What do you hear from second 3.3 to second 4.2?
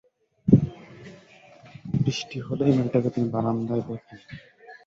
বারান্দায় দেখেন।